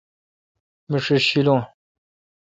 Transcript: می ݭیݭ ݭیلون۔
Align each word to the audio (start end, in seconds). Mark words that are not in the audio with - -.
می 0.89 0.97
ݭیݭ 1.03 1.23
ݭیلون۔ 1.29 1.61